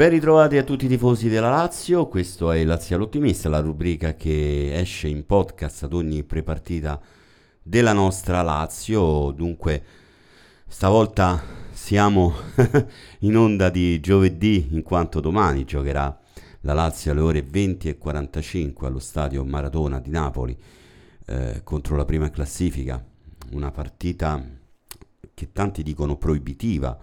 Ben 0.00 0.08
ritrovati 0.08 0.56
a 0.56 0.62
tutti 0.62 0.86
i 0.86 0.88
tifosi 0.88 1.28
della 1.28 1.50
Lazio, 1.50 2.08
questo 2.08 2.50
è 2.50 2.56
il 2.56 2.66
Laziale 2.66 3.02
Ottimista, 3.02 3.50
la 3.50 3.60
rubrica 3.60 4.14
che 4.14 4.74
esce 4.74 5.08
in 5.08 5.26
podcast 5.26 5.82
ad 5.82 5.92
ogni 5.92 6.24
prepartita 6.24 6.98
della 7.62 7.92
nostra 7.92 8.40
Lazio. 8.40 9.30
Dunque, 9.32 9.84
stavolta 10.66 11.42
siamo 11.70 12.34
in 13.20 13.36
onda 13.36 13.68
di 13.68 14.00
giovedì, 14.00 14.68
in 14.70 14.80
quanto 14.80 15.20
domani 15.20 15.66
giocherà 15.66 16.18
la 16.60 16.72
Lazio 16.72 17.12
alle 17.12 17.20
ore 17.20 17.46
20.45 17.46 18.86
allo 18.86 19.00
stadio 19.00 19.44
Maratona 19.44 20.00
di 20.00 20.08
Napoli 20.08 20.56
eh, 21.26 21.60
contro 21.62 21.96
la 21.96 22.06
prima 22.06 22.30
classifica. 22.30 23.04
Una 23.50 23.70
partita 23.70 24.42
che 25.34 25.52
tanti 25.52 25.82
dicono 25.82 26.16
proibitiva 26.16 26.98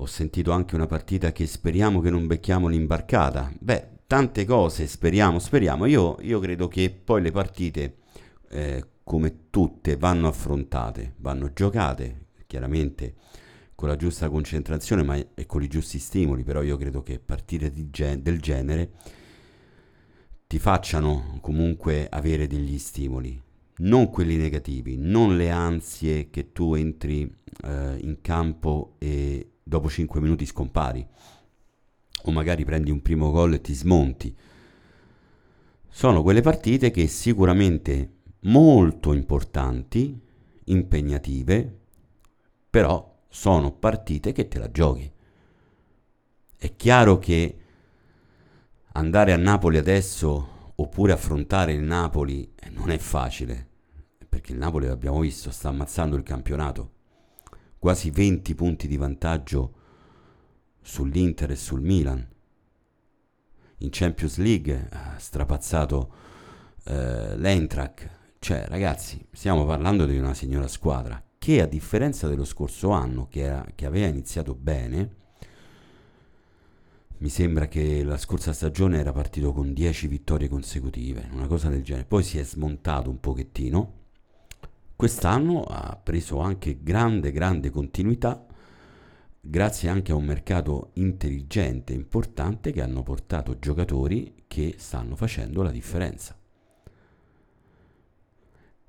ho 0.00 0.06
sentito 0.06 0.52
anche 0.52 0.76
una 0.76 0.86
partita 0.86 1.32
che 1.32 1.46
speriamo 1.46 2.00
che 2.00 2.10
non 2.10 2.26
becchiamo 2.26 2.68
l'imbarcata. 2.68 3.52
Beh, 3.58 3.88
tante 4.06 4.44
cose, 4.44 4.86
speriamo, 4.86 5.40
speriamo. 5.40 5.86
Io, 5.86 6.16
io 6.20 6.38
credo 6.38 6.68
che 6.68 6.90
poi 6.90 7.20
le 7.20 7.32
partite, 7.32 7.96
eh, 8.50 8.84
come 9.02 9.50
tutte, 9.50 9.96
vanno 9.96 10.28
affrontate, 10.28 11.14
vanno 11.16 11.52
giocate, 11.52 12.26
chiaramente 12.46 13.14
con 13.74 13.88
la 13.88 13.96
giusta 13.96 14.28
concentrazione 14.28 15.04
ma 15.04 15.16
e 15.34 15.46
con 15.46 15.62
i 15.62 15.68
giusti 15.68 15.98
stimoli, 15.98 16.42
però 16.42 16.62
io 16.62 16.76
credo 16.76 17.02
che 17.02 17.18
partite 17.20 17.72
gen- 17.90 18.22
del 18.22 18.40
genere 18.40 18.90
ti 20.46 20.58
facciano 20.58 21.38
comunque 21.40 22.08
avere 22.08 22.46
degli 22.46 22.78
stimoli, 22.78 23.40
non 23.78 24.10
quelli 24.10 24.36
negativi, 24.36 24.96
non 24.96 25.36
le 25.36 25.50
ansie 25.50 26.30
che 26.30 26.52
tu 26.52 26.74
entri 26.74 27.22
eh, 27.64 27.98
in 28.00 28.18
campo 28.20 28.94
e 28.98 29.57
dopo 29.68 29.90
5 29.90 30.20
minuti 30.20 30.46
scompari 30.46 31.06
o 32.22 32.30
magari 32.30 32.64
prendi 32.64 32.90
un 32.90 33.02
primo 33.02 33.30
gol 33.30 33.54
e 33.54 33.60
ti 33.60 33.74
smonti. 33.74 34.34
Sono 35.88 36.22
quelle 36.22 36.40
partite 36.40 36.90
che 36.90 37.06
sicuramente 37.06 38.12
molto 38.40 39.12
importanti, 39.12 40.18
impegnative, 40.64 41.78
però 42.70 43.16
sono 43.28 43.72
partite 43.72 44.32
che 44.32 44.48
te 44.48 44.58
la 44.58 44.70
giochi. 44.70 45.10
È 46.56 46.74
chiaro 46.74 47.18
che 47.18 47.58
andare 48.92 49.32
a 49.32 49.36
Napoli 49.36 49.76
adesso 49.76 50.72
oppure 50.74 51.12
affrontare 51.12 51.72
il 51.72 51.82
Napoli 51.82 52.52
eh, 52.54 52.70
non 52.70 52.90
è 52.90 52.98
facile, 52.98 53.66
perché 54.28 54.52
il 54.52 54.58
Napoli 54.58 54.86
l'abbiamo 54.86 55.20
visto, 55.20 55.50
sta 55.50 55.68
ammazzando 55.68 56.16
il 56.16 56.22
campionato 56.22 56.96
quasi 57.78 58.10
20 58.10 58.54
punti 58.54 58.86
di 58.88 58.96
vantaggio 58.96 59.72
sull'Inter 60.82 61.50
e 61.50 61.56
sul 61.56 61.80
Milan. 61.80 62.26
In 63.78 63.88
Champions 63.90 64.38
League 64.38 64.88
ha 64.90 65.18
strapazzato 65.18 66.12
eh, 66.84 67.36
l'Eintracht. 67.36 68.16
Cioè, 68.38 68.66
ragazzi, 68.68 69.24
stiamo 69.32 69.64
parlando 69.64 70.06
di 70.06 70.18
una 70.18 70.34
signora 70.34 70.68
squadra 70.68 71.22
che 71.38 71.62
a 71.62 71.66
differenza 71.66 72.26
dello 72.26 72.44
scorso 72.44 72.90
anno, 72.90 73.28
che, 73.28 73.40
era, 73.40 73.66
che 73.74 73.86
aveva 73.86 74.06
iniziato 74.06 74.54
bene, 74.54 75.16
mi 77.18 77.28
sembra 77.28 77.66
che 77.66 78.04
la 78.04 78.16
scorsa 78.16 78.52
stagione 78.52 78.98
era 78.98 79.12
partito 79.12 79.52
con 79.52 79.72
10 79.72 80.06
vittorie 80.06 80.48
consecutive, 80.48 81.28
una 81.32 81.46
cosa 81.46 81.68
del 81.68 81.82
genere. 81.82 82.06
Poi 82.06 82.22
si 82.22 82.38
è 82.38 82.44
smontato 82.44 83.10
un 83.10 83.18
pochettino 83.18 83.92
Quest'anno 84.98 85.62
ha 85.62 85.96
preso 86.02 86.40
anche 86.40 86.82
grande, 86.82 87.30
grande 87.30 87.70
continuità 87.70 88.44
grazie 89.40 89.88
anche 89.88 90.10
a 90.10 90.16
un 90.16 90.24
mercato 90.24 90.90
intelligente 90.94 91.92
e 91.92 91.96
importante 91.96 92.72
che 92.72 92.82
hanno 92.82 93.04
portato 93.04 93.60
giocatori 93.60 94.42
che 94.48 94.74
stanno 94.76 95.14
facendo 95.14 95.62
la 95.62 95.70
differenza. 95.70 96.36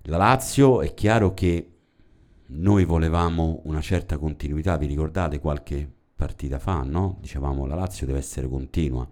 La 0.06 0.18
Lazio 0.18 0.82
è 0.82 0.96
chiaro 0.96 1.36
che 1.36 1.74
noi 2.48 2.86
volevamo 2.86 3.62
una 3.66 3.80
certa 3.80 4.18
continuità, 4.18 4.78
vi 4.78 4.88
ricordate 4.88 5.38
qualche 5.38 5.88
partita 6.16 6.58
fa, 6.58 6.82
no? 6.82 7.20
Dicevamo 7.22 7.68
la 7.68 7.76
Lazio 7.76 8.08
deve 8.08 8.18
essere 8.18 8.50
continua. 8.50 9.08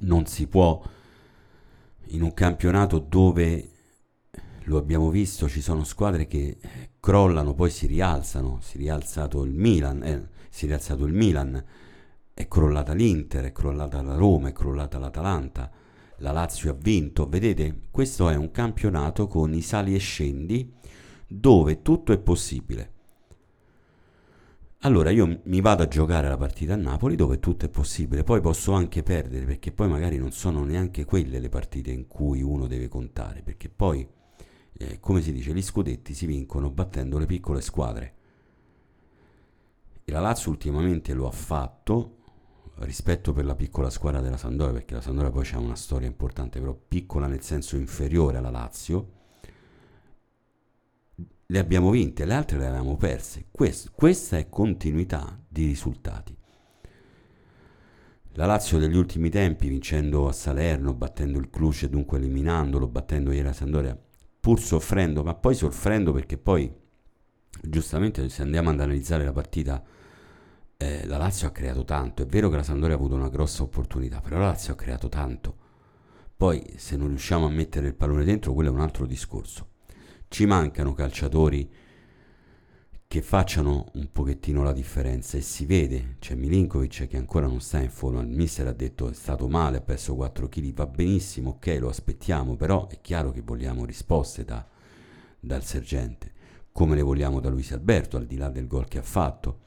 Non 0.00 0.26
si 0.26 0.46
può 0.46 0.82
in 2.08 2.20
un 2.20 2.34
campionato 2.34 2.98
dove 2.98 3.70
lo 4.70 4.78
abbiamo 4.78 5.10
visto, 5.10 5.48
ci 5.48 5.60
sono 5.60 5.82
squadre 5.82 6.28
che 6.28 6.56
eh, 6.60 6.90
crollano, 7.00 7.54
poi 7.54 7.70
si 7.70 7.86
rialzano, 7.86 8.60
si 8.62 8.76
è 8.76 8.80
rialzato 8.80 9.42
il 9.42 9.52
Milan, 9.52 10.02
eh, 10.04 10.28
si 10.48 10.64
è 10.64 10.68
rialzato 10.68 11.04
il 11.04 11.12
Milan, 11.12 11.62
è 12.32 12.46
crollata 12.46 12.92
l'Inter, 12.92 13.46
è 13.46 13.52
crollata 13.52 14.00
la 14.00 14.14
Roma, 14.14 14.48
è 14.48 14.52
crollata 14.52 14.98
l'Atalanta, 14.98 15.70
la 16.18 16.30
Lazio 16.30 16.70
ha 16.70 16.76
vinto, 16.78 17.28
vedete, 17.28 17.88
questo 17.90 18.28
è 18.28 18.36
un 18.36 18.52
campionato 18.52 19.26
con 19.26 19.52
i 19.54 19.60
sali 19.60 19.94
e 19.94 19.98
scendi 19.98 20.72
dove 21.26 21.82
tutto 21.82 22.12
è 22.12 22.18
possibile. 22.18 22.92
Allora 24.82 25.10
io 25.10 25.40
mi 25.44 25.60
vado 25.60 25.82
a 25.82 25.88
giocare 25.88 26.28
la 26.28 26.36
partita 26.36 26.74
a 26.74 26.76
Napoli 26.76 27.16
dove 27.16 27.40
tutto 27.40 27.66
è 27.66 27.68
possibile, 27.68 28.22
poi 28.22 28.40
posso 28.40 28.72
anche 28.72 29.02
perdere 29.02 29.46
perché 29.46 29.72
poi 29.72 29.88
magari 29.88 30.16
non 30.16 30.30
sono 30.30 30.62
neanche 30.64 31.04
quelle 31.04 31.40
le 31.40 31.48
partite 31.48 31.90
in 31.90 32.06
cui 32.06 32.40
uno 32.40 32.68
deve 32.68 32.86
contare, 32.86 33.42
perché 33.42 33.68
poi 33.68 34.06
eh, 34.82 34.98
come 34.98 35.20
si 35.20 35.30
dice, 35.30 35.52
gli 35.52 35.60
scudetti 35.60 36.14
si 36.14 36.24
vincono 36.24 36.70
battendo 36.70 37.18
le 37.18 37.26
piccole 37.26 37.60
squadre. 37.60 38.14
E 40.02 40.10
la 40.10 40.20
Lazio 40.20 40.50
ultimamente 40.50 41.12
lo 41.12 41.26
ha 41.26 41.30
fatto, 41.30 42.16
rispetto 42.76 43.34
per 43.34 43.44
la 43.44 43.54
piccola 43.54 43.90
squadra 43.90 44.22
della 44.22 44.38
Sandoria, 44.38 44.72
perché 44.72 44.94
la 44.94 45.02
Sandoria 45.02 45.30
poi 45.30 45.46
ha 45.52 45.58
una 45.58 45.76
storia 45.76 46.08
importante, 46.08 46.60
però 46.60 46.74
piccola 46.74 47.26
nel 47.26 47.42
senso 47.42 47.76
inferiore 47.76 48.38
alla 48.38 48.48
Lazio, 48.48 49.18
le 51.44 51.58
abbiamo 51.58 51.90
vinte, 51.90 52.24
le 52.24 52.32
altre 52.32 52.56
le 52.56 52.66
avevamo 52.66 52.96
perse. 52.96 53.48
Questo, 53.50 53.90
questa 53.94 54.38
è 54.38 54.48
continuità 54.48 55.38
di 55.46 55.66
risultati. 55.66 56.34
La 58.34 58.46
Lazio 58.46 58.78
degli 58.78 58.96
ultimi 58.96 59.28
tempi, 59.28 59.68
vincendo 59.68 60.26
a 60.26 60.32
Salerno, 60.32 60.94
battendo 60.94 61.38
il 61.38 61.50
Cluj 61.50 61.82
e 61.82 61.90
dunque 61.90 62.16
eliminandolo, 62.16 62.88
battendo 62.88 63.30
ieri 63.30 63.48
a 63.48 63.52
Sandoria, 63.52 63.98
pur 64.40 64.60
soffrendo, 64.60 65.22
ma 65.22 65.34
poi 65.34 65.54
soffrendo 65.54 66.12
perché 66.12 66.38
poi, 66.38 66.72
giustamente, 67.62 68.28
se 68.28 68.42
andiamo 68.42 68.70
ad 68.70 68.80
analizzare 68.80 69.24
la 69.24 69.32
partita, 69.32 69.82
eh, 70.76 71.06
la 71.06 71.18
Lazio 71.18 71.46
ha 71.46 71.50
creato 71.50 71.84
tanto. 71.84 72.22
È 72.22 72.26
vero 72.26 72.48
che 72.48 72.56
la 72.56 72.62
Sandoria 72.62 72.96
ha 72.96 72.98
avuto 72.98 73.14
una 73.14 73.28
grossa 73.28 73.62
opportunità, 73.62 74.20
però 74.20 74.38
la 74.38 74.46
Lazio 74.46 74.72
ha 74.72 74.76
creato 74.76 75.08
tanto. 75.08 75.56
Poi, 76.36 76.64
se 76.76 76.96
non 76.96 77.08
riusciamo 77.08 77.44
a 77.44 77.50
mettere 77.50 77.88
il 77.88 77.94
pallone 77.94 78.24
dentro, 78.24 78.54
quello 78.54 78.70
è 78.70 78.72
un 78.72 78.80
altro 78.80 79.04
discorso. 79.04 79.68
Ci 80.28 80.46
mancano 80.46 80.94
calciatori 80.94 81.70
che 83.10 83.22
facciano 83.22 83.86
un 83.94 84.12
pochettino 84.12 84.62
la 84.62 84.72
differenza 84.72 85.36
e 85.36 85.40
si 85.40 85.66
vede, 85.66 86.14
c'è 86.20 86.36
Milinkovic 86.36 87.08
che 87.08 87.16
ancora 87.16 87.48
non 87.48 87.60
sta 87.60 87.80
in 87.80 87.90
forma, 87.90 88.20
il 88.20 88.28
mister 88.28 88.68
ha 88.68 88.72
detto 88.72 89.10
è 89.10 89.14
stato 89.14 89.48
male, 89.48 89.78
ha 89.78 89.80
perso 89.80 90.14
4 90.14 90.48
kg, 90.48 90.72
va 90.74 90.86
benissimo, 90.86 91.50
ok, 91.56 91.76
lo 91.80 91.88
aspettiamo, 91.88 92.54
però 92.54 92.86
è 92.86 93.00
chiaro 93.00 93.32
che 93.32 93.40
vogliamo 93.40 93.84
risposte 93.84 94.44
da, 94.44 94.64
dal 95.40 95.64
sergente, 95.64 96.32
come 96.70 96.94
le 96.94 97.02
vogliamo 97.02 97.40
da 97.40 97.48
Luis 97.48 97.72
Alberto, 97.72 98.16
al 98.16 98.26
di 98.26 98.36
là 98.36 98.48
del 98.48 98.68
gol 98.68 98.86
che 98.86 98.98
ha 98.98 99.02
fatto. 99.02 99.62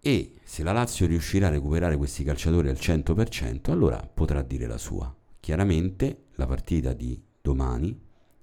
E 0.00 0.34
se 0.42 0.64
la 0.64 0.72
Lazio 0.72 1.06
riuscirà 1.06 1.46
a 1.46 1.50
recuperare 1.50 1.96
questi 1.96 2.24
calciatori 2.24 2.68
al 2.68 2.78
100%, 2.80 3.70
allora 3.70 3.96
potrà 4.12 4.42
dire 4.42 4.66
la 4.66 4.76
sua. 4.76 5.14
Chiaramente 5.38 6.24
la 6.34 6.46
partita 6.46 6.94
di 6.94 7.22
domani, 7.40 7.96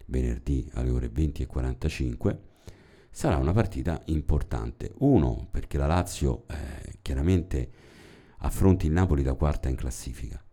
venerdì 0.06 0.66
alle 0.76 0.92
ore 0.92 1.12
20.45, 1.12 2.38
sarà 3.16 3.38
una 3.38 3.54
partita 3.54 4.02
importante. 4.08 4.92
Uno, 4.98 5.48
perché 5.50 5.78
la 5.78 5.88
Lazio 5.88 6.44
eh, 6.48 6.98
chiaramente 7.02 7.72
affronti 8.40 8.88
il 8.88 8.92
Napoli 8.92 9.24
da 9.24 9.36
quarta 9.36 9.70
in 9.70 9.78
classifica. 9.78 10.44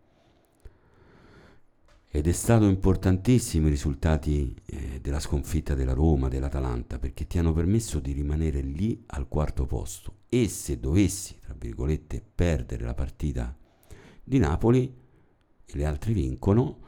Ed 2.07 2.25
è 2.25 2.31
stato 2.31 2.63
importantissimo 2.63 3.67
i 3.67 3.69
risultati 3.69 4.55
eh, 4.65 5.01
della 5.01 5.19
sconfitta 5.19 5.73
della 5.73 5.91
Roma, 5.91 6.29
dell'Atalanta, 6.29 6.99
perché 6.99 7.27
ti 7.27 7.37
hanno 7.37 7.51
permesso 7.51 7.99
di 7.99 8.13
rimanere 8.13 8.61
lì 8.61 9.03
al 9.07 9.27
quarto 9.27 9.65
posto. 9.65 10.19
E 10.29 10.47
se 10.47 10.79
dovessi, 10.79 11.37
tra 11.41 11.53
virgolette, 11.57 12.23
perdere 12.33 12.85
la 12.85 12.93
partita 12.93 13.53
di 14.23 14.37
Napoli 14.39 14.95
e 15.65 15.75
le 15.75 15.85
altre 15.85 16.13
vincono, 16.13 16.79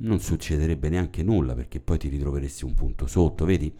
non 0.00 0.20
succederebbe 0.20 0.88
neanche 0.88 1.22
nulla 1.22 1.54
perché 1.54 1.80
poi 1.80 1.98
ti 1.98 2.08
ritroveresti 2.08 2.64
un 2.64 2.74
punto 2.74 3.06
sotto, 3.06 3.44
vedi? 3.44 3.74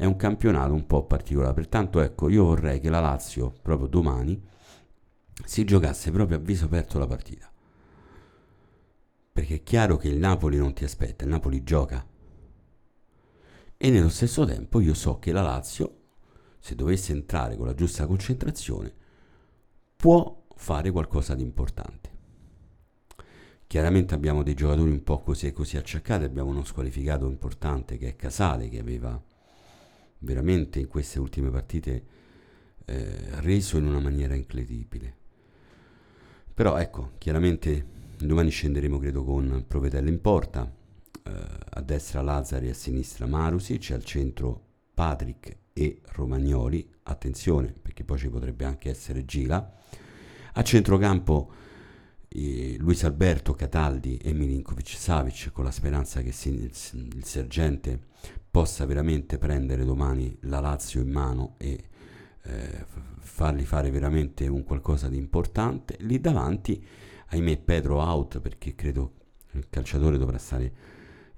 è 0.00 0.06
un 0.06 0.16
campionato 0.16 0.72
un 0.72 0.86
po' 0.86 1.04
particolare. 1.04 1.52
Pertanto, 1.52 2.00
ecco, 2.00 2.30
io 2.30 2.46
vorrei 2.46 2.80
che 2.80 2.88
la 2.88 3.00
Lazio, 3.00 3.52
proprio 3.60 3.86
domani, 3.86 4.42
si 5.44 5.62
giocasse 5.64 6.10
proprio 6.10 6.38
a 6.38 6.40
viso 6.40 6.64
aperto 6.64 6.98
la 6.98 7.06
partita. 7.06 7.52
Perché 9.30 9.56
è 9.56 9.62
chiaro 9.62 9.98
che 9.98 10.08
il 10.08 10.16
Napoli 10.16 10.56
non 10.56 10.72
ti 10.72 10.84
aspetta, 10.84 11.24
il 11.24 11.30
Napoli 11.30 11.62
gioca. 11.62 12.02
E 13.76 13.90
nello 13.90 14.08
stesso 14.08 14.46
tempo 14.46 14.80
io 14.80 14.94
so 14.94 15.18
che 15.18 15.32
la 15.32 15.42
Lazio, 15.42 15.96
se 16.58 16.74
dovesse 16.74 17.12
entrare 17.12 17.58
con 17.58 17.66
la 17.66 17.74
giusta 17.74 18.06
concentrazione, 18.06 18.94
può 19.96 20.46
fare 20.56 20.90
qualcosa 20.90 21.34
di 21.34 21.42
importante. 21.42 22.09
Chiaramente 23.70 24.14
abbiamo 24.14 24.42
dei 24.42 24.54
giocatori 24.54 24.90
un 24.90 25.04
po' 25.04 25.20
così 25.20 25.46
e 25.46 25.52
così 25.52 25.76
acciaccati, 25.76 26.24
abbiamo 26.24 26.50
uno 26.50 26.64
squalificato 26.64 27.28
importante 27.28 27.98
che 27.98 28.08
è 28.08 28.16
Casale, 28.16 28.68
che 28.68 28.80
aveva 28.80 29.22
veramente 30.18 30.80
in 30.80 30.88
queste 30.88 31.20
ultime 31.20 31.50
partite 31.50 32.04
eh, 32.84 33.40
reso 33.42 33.78
in 33.78 33.86
una 33.86 34.00
maniera 34.00 34.34
incredibile. 34.34 35.14
Però 36.52 36.78
ecco, 36.78 37.12
chiaramente 37.18 37.86
domani 38.18 38.50
scenderemo 38.50 38.98
credo 38.98 39.22
con 39.22 39.64
Provetello 39.68 40.08
in 40.08 40.20
porta, 40.20 40.68
eh, 41.22 41.32
a 41.70 41.80
destra 41.80 42.22
Lazzari 42.22 42.70
a 42.70 42.74
sinistra 42.74 43.26
Marusic, 43.26 43.92
al 43.92 44.02
centro 44.02 44.64
Patrick 44.92 45.58
e 45.72 46.00
Romagnoli, 46.06 46.90
attenzione 47.04 47.72
perché 47.80 48.02
poi 48.02 48.18
ci 48.18 48.30
potrebbe 48.30 48.64
anche 48.64 48.90
essere 48.90 49.24
Gila, 49.24 49.74
a 50.54 50.62
centrocampo 50.64 51.68
eh, 52.32 52.76
Luis 52.78 53.02
Alberto, 53.04 53.54
Cataldi 53.54 54.16
e 54.18 54.32
Milinkovic 54.32 54.88
Savic 54.88 55.50
con 55.52 55.64
la 55.64 55.70
speranza 55.70 56.22
che 56.22 56.32
si, 56.32 56.50
il, 56.50 56.70
il 57.14 57.24
sergente 57.24 57.98
possa 58.50 58.86
veramente 58.86 59.38
prendere 59.38 59.84
domani 59.84 60.36
la 60.42 60.60
Lazio 60.60 61.00
in 61.00 61.10
mano 61.10 61.54
e 61.58 61.84
eh, 62.42 62.84
fargli 63.18 63.64
fare 63.64 63.90
veramente 63.90 64.46
un 64.46 64.64
qualcosa 64.64 65.08
di 65.08 65.16
importante. 65.16 65.96
Lì 66.00 66.20
davanti, 66.20 66.84
ahimè, 67.28 67.58
Pedro 67.58 68.00
out 68.00 68.40
perché 68.40 68.74
credo 68.74 69.12
il 69.52 69.66
calciatore 69.68 70.18
dovrà 70.18 70.38
stare 70.38 70.72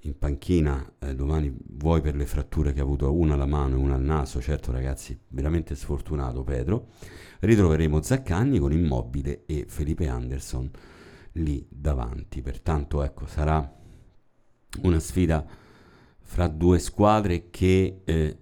in 0.05 0.19
panchina 0.19 0.95
eh, 0.99 1.15
domani, 1.15 1.55
vuoi 1.71 2.01
per 2.01 2.17
le 2.17 2.27
fratture 2.27 2.73
che 2.73 2.81
ha 2.81 2.83
avuto 2.83 3.13
una 3.13 3.35
alla 3.35 3.47
mano 3.47 3.77
e 3.77 3.79
una 3.79 3.95
al 3.95 4.03
naso, 4.03 4.41
certo 4.41 4.73
ragazzi, 4.73 5.19
veramente 5.29 5.75
sfortunato 5.75 6.43
Pedro 6.43 6.89
ritroveremo 7.41 8.01
Zaccagni 8.03 8.59
con 8.59 8.73
Immobile 8.73 9.45
e 9.47 9.65
Felipe 9.69 10.09
Anderson 10.09 10.71
lì 11.33 11.67
davanti. 11.69 12.41
Pertanto 12.41 13.03
ecco, 13.03 13.27
sarà 13.27 13.81
una 14.83 14.99
sfida 14.99 15.45
fra 16.21 16.49
due 16.49 16.79
squadre 16.79 17.51
che 17.51 18.03
eh, 18.05 18.39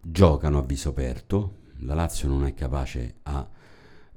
giocano 0.00 0.58
a 0.58 0.62
viso 0.62 0.90
aperto. 0.90 1.60
La 1.80 1.94
Lazio 1.94 2.28
non 2.28 2.44
è 2.44 2.54
capace 2.54 3.16
a 3.22 3.48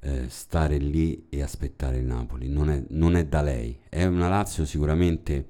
eh, 0.00 0.28
stare 0.28 0.76
lì 0.76 1.26
e 1.28 1.42
aspettare 1.42 1.96
il 1.98 2.04
Napoli, 2.04 2.48
non 2.48 2.70
è, 2.70 2.84
non 2.90 3.16
è, 3.16 3.26
da 3.26 3.42
lei. 3.42 3.80
È 3.88 4.04
una 4.04 4.28
Lazio 4.28 4.64
sicuramente 4.64 5.48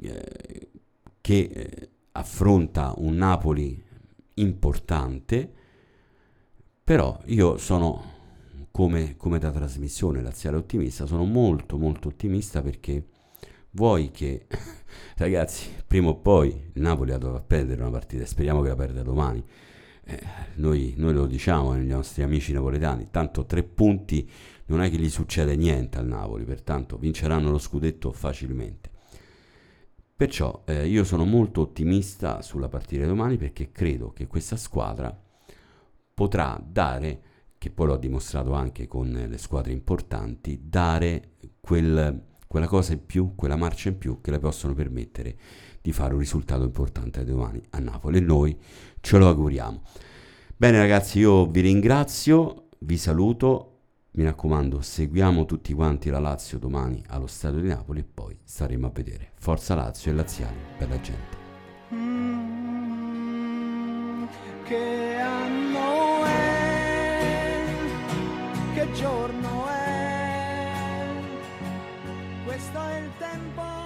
eh, 0.00 0.70
che 1.20 1.50
eh, 1.52 1.88
affronta 2.12 2.94
un 2.96 3.14
Napoli 3.14 3.82
importante 4.34 5.52
però 6.88 7.20
io 7.26 7.58
sono, 7.58 8.02
come, 8.70 9.14
come 9.18 9.38
da 9.38 9.50
trasmissione 9.50 10.22
laziale 10.22 10.56
ottimista, 10.56 11.04
sono 11.04 11.26
molto 11.26 11.76
molto 11.76 12.08
ottimista 12.08 12.62
perché 12.62 13.08
vuoi 13.72 14.10
che, 14.10 14.46
ragazzi, 15.18 15.68
prima 15.86 16.08
o 16.08 16.16
poi 16.16 16.48
il 16.48 16.80
Napoli 16.80 17.10
dovrà 17.18 17.40
perdere 17.40 17.82
una 17.82 17.90
partita, 17.90 18.24
speriamo 18.24 18.62
che 18.62 18.68
la 18.68 18.74
perda 18.74 19.02
domani. 19.02 19.44
Eh, 20.02 20.18
noi, 20.54 20.94
noi, 20.96 21.12
lo 21.12 21.26
diciamo 21.26 21.72
ai 21.72 21.84
nostri 21.84 22.22
amici 22.22 22.54
napoletani, 22.54 23.08
tanto 23.10 23.44
tre 23.44 23.64
punti 23.64 24.26
non 24.68 24.80
è 24.80 24.88
che 24.88 24.96
gli 24.96 25.10
succede 25.10 25.56
niente 25.56 25.98
al 25.98 26.06
Napoli, 26.06 26.44
pertanto 26.44 26.96
vinceranno 26.96 27.50
lo 27.50 27.58
scudetto 27.58 28.12
facilmente. 28.12 28.88
Perciò 30.18 30.64
eh, 30.66 30.88
io 30.88 31.04
sono 31.04 31.24
molto 31.24 31.60
ottimista 31.60 32.42
sulla 32.42 32.68
partita 32.68 33.02
di 33.02 33.08
domani 33.08 33.36
perché 33.36 33.70
credo 33.70 34.10
che 34.10 34.26
questa 34.26 34.56
squadra 34.56 35.16
potrà 36.12 36.60
dare, 36.60 37.22
che 37.56 37.70
poi 37.70 37.86
l'ho 37.86 37.96
dimostrato 37.96 38.52
anche 38.52 38.88
con 38.88 39.12
le 39.12 39.38
squadre 39.38 39.70
importanti, 39.70 40.62
dare 40.64 41.34
quel, 41.60 42.20
quella 42.48 42.66
cosa 42.66 42.94
in 42.94 43.06
più, 43.06 43.36
quella 43.36 43.54
marcia 43.54 43.90
in 43.90 43.98
più 43.98 44.20
che 44.20 44.32
le 44.32 44.40
possono 44.40 44.74
permettere 44.74 45.38
di 45.80 45.92
fare 45.92 46.14
un 46.14 46.18
risultato 46.18 46.64
importante 46.64 47.24
domani 47.24 47.62
a 47.70 47.78
Napoli 47.78 48.18
e 48.18 48.20
noi 48.20 48.58
ce 49.00 49.18
lo 49.18 49.28
auguriamo. 49.28 49.82
Bene 50.56 50.78
ragazzi, 50.78 51.20
io 51.20 51.46
vi 51.46 51.60
ringrazio, 51.60 52.70
vi 52.80 52.98
saluto, 52.98 53.77
mi 54.12 54.24
raccomando, 54.24 54.80
seguiamo 54.80 55.44
tutti 55.44 55.72
quanti 55.72 56.10
la 56.10 56.18
Lazio 56.18 56.58
domani 56.58 57.02
allo 57.08 57.26
stadio 57.26 57.60
di 57.60 57.68
Napoli 57.68 58.00
e 58.00 58.04
poi 58.04 58.38
staremo 58.42 58.86
a 58.86 58.90
vedere. 58.90 59.32
Forza 59.34 59.74
Lazio 59.74 60.10
e 60.10 60.14
Laziali 60.14 60.58
per 60.76 60.88
la 60.88 61.00
gente. 61.00 61.36
Mm, 61.94 62.24
che 64.64 65.16
anno 65.20 65.98
giorno 68.98 69.66
è, 69.68 70.72
questo 72.44 72.78
è 72.78 72.98
il 73.00 73.10
tempo 73.18 73.77